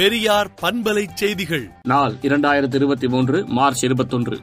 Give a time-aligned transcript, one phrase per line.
[0.00, 1.70] பெரியார் பண்பலை செய்திகள்.
[1.82, 4.38] நாள் இரண்டாயிரத்தி இருபத்தி மூன்று மார்ச் இருபத்தொன்று.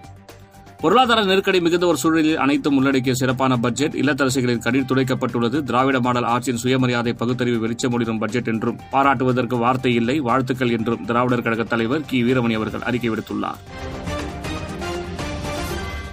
[0.81, 5.63] பொருளாதார நெருக்கடி மிகுந்த ஒரு சூழலில் அனைத்தும் உள்ளடக்கிய சிறப்பான பட்ஜெட் இல்லத்தரசிகளின் கண்ணீர் துடைக்கப்பட்டுள்ளது.
[5.63, 11.63] திராவிட மாடல் ஆட்சியின் சுயமரியாதை பகுத்தறிவு வெளிச்சமொழிடும் பட்ஜெட் என்றும் பாராட்டுவதற்கு வார்த்தை இல்லை வாழ்த்துக்கள் என்றும் திராவிடர் கழக
[11.63, 12.23] தலைவர் கி.
[12.23, 13.57] வீரமணி அவர்கள் அறிக்கை விடுத்துள்ளார்.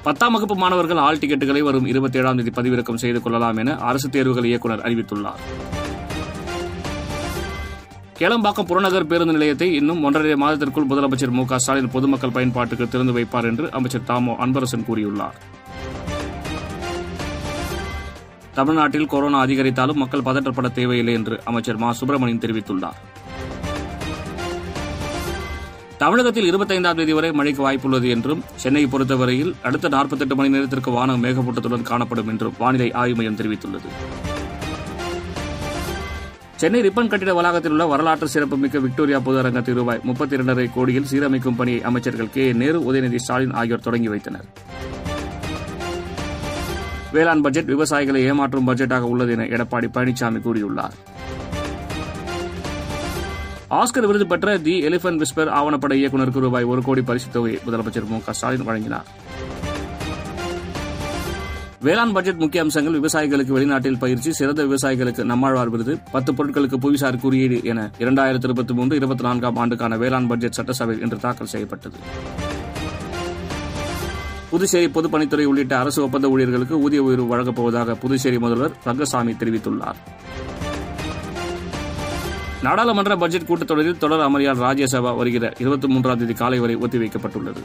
[0.02, 4.44] பத்தாம் வகுப்பு மாணவர்கள் ஆள் டிக்கெட்டுகளை வரும் இருபத்தி ஏழாம் தேதி பதிவிறக்கம் செய்து கொள்ளலாம் என அரசு தேர்வுகள்
[4.44, 5.40] இயக்குநர் அறிவித்துள்ளார்.
[8.18, 13.46] கேளம்பாக்கம் புறநகர் பேருந்து நிலையத்தை இன்னும் ஒன்றரை மாதத்திற்குள் முதலமைச்சர் மு க ஸ்டாலின் பொதுமக்கள் பயன்பாட்டுக்கு திறந்து வைப்பார்
[13.50, 15.38] என்று அமைச்சர் தாமோ அன்பரசன் கூறியுள்ளார்.
[18.58, 23.00] தமிழ்நாட்டில் கொரோனா அதிகரித்தாலும் மக்கள் பதற்றப்பட தேவையில்லை என்று அமைச்சர் மா சுப்பிரமணியன் தெரிவித்துள்ளார்.
[25.98, 31.88] தமிழகத்தில் இருபத்தைந்தாம் தேதி வரை மழைக்கு வாய்ப்புள்ளது என்றும் சென்னையை பொறுத்தவரையில் அடுத்த நாற்பத்தெட்டு மணி நேரத்திற்கு வானம் மேகமூட்டத்துடன்
[31.90, 33.90] காணப்படும் என்றும் வானிலை ஆய்வு மையம் தெரிவித்துள்ளது.
[36.64, 41.56] சென்னை ரிப்பன் கட்டிட வளாகத்தில் உள்ள வரலாற்று சிறப்புமிக்க விக்டோரியா பொது அரங்கத்தில் ரூபாய் முப்பத்தி இரண்டரை கோடியில் சீரமைக்கும்
[41.56, 44.46] பணியை அமைச்சர்கள் கே நேரு உதயநிதி ஸ்டாலின் ஆகியோர் தொடங்கி வைத்தனர்.
[47.12, 50.96] வேளாண் பட்ஜெட் விவசாயிகளை ஏமாற்றும் பட்ஜெட்டாக உள்ளது என எடப்பாடி பழனிசாமி கூறியுள்ளார்.
[53.70, 58.20] ஆஸ்கர் விருது பெற்ற தி எலிபென்ட் விஸ்பர் ஆவணப்பட இயக்குநருக்கு ரூபாய் ஒரு கோடி பரிசுத் தொகையை முதலமைச்சர் மு
[58.24, 59.04] க ஸ்டாலின் வழங்கினார்.
[61.84, 67.60] வேளாண் பட்ஜெட் முக்கிய அம்சங்கள் விவசாயிகளுக்கு வெளிநாட்டில் பயிற்சி சிறந்த விவசாயிகளுக்கு நம்மாழ்வார் விருது பத்து பொருட்களுக்கு புவிசார் குறியீடு
[67.64, 71.96] என இரண்டாயிரத்தி இருபத்தி மூன்று இருபத்தி நான்காம் ஆண்டுக்கான வேளாண் பட்ஜெட் சட்டசபையில் இன்று தாக்கல் செய்யப்பட்டது.
[74.50, 80.00] புதுச்சேரி பொதுப்பணித்துறை உள்ளிட்ட அரசு ஒப்பந்த ஊழியர்களுக்கு ஊதிய உயர்வு வழங்கப் போவதாக புதுச்சேரி முதல்வர் ரங்கசாமி தெரிவித்துள்ளார்.
[82.62, 87.62] நாடாளுமன்ற பட்ஜெட் கூட்டத்தொடரில் தொடர் அமளியால் ராஜ்யசபா வருகிற இருபத்தி மூன்றாம் தேதி காலை வரை ஒத்திவைக்கப்பட்டுள்ளது.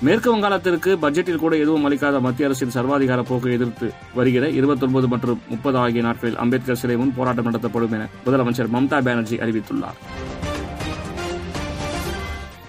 [0.00, 5.78] மேற்கு வங்காளத்திற்கு பட்ஜெட்டில் கூட எதுவும் அளிக்காத மத்திய அரசின் சர்வாதிகார போக்கை எதிர்த்து வருகிற இருபத்தொன்பது மற்றும் முப்பது
[5.78, 9.98] ஆகிய நாட்களில் அம்பேத்கர் சிலை முன் போராட்டம் நடத்தப்படும் என முதலமைச்சர் மம்தா பானர்ஜி அறிவித்துள்ளார்.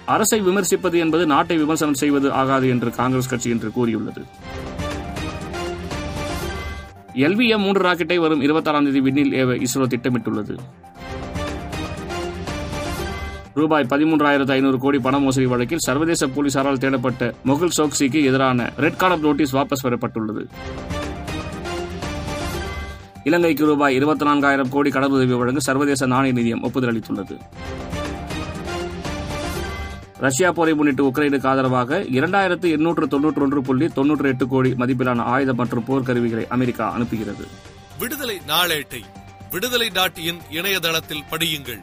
[0.04, 4.24] அரசை விமர்சிப்பது என்பது நாட்டை விமர்சனம் செய்வது ஆகாது என்று காங்கிரஸ் கட்சி இன்று கூறியுள்ளது.
[7.14, 10.56] எல்விஎம் மூன்று ராக்கெட்டை வரும் இருபத்தாறாம் தேதி விண்ணில் ஏவ இஸ்ரோ திட்டமிட்டுள்ளது.
[13.60, 19.22] ரூபாய் பதிமூன்றாயிரத்து ஐநூறு கோடி பண மோசடி வழக்கில் சர்வதேச போலீசாரால் தேடப்பட்ட முகுல் சோக்சிக்கு எதிரான ரெட் கார்னர்
[19.26, 20.42] நோட்டீஸ் வாபஸ் பெறப்பட்டுள்ளது.
[23.24, 27.36] இலங்கைக்கு ரூபாய் இருபத்தி நான்காயிரம் கோடி கடனுதவி வழங்க சர்வதேச நாணய நிதியம் ஒப்புதல் அளித்துள்ளது.
[30.18, 35.56] ரஷ்யா போரை முன்னிட்டு உக்ரைனுக்கு ஆதரவாக இரண்டாயிரத்து எண்ணூற்று தொன்னூற்று ஒன்று புள்ளி தொன்னூற்று எட்டு கோடி மதிப்பிலான ஆயுதம்
[35.56, 37.46] மற்றும் போர்க்கருவிகளை அமெரிக்கா அனுப்புகிறது.
[37.98, 39.02] விடுதலை நாளேட்டை
[39.50, 41.82] விடுதலை நாட்டியின் இணையதளத்தில் படியுங்கள்.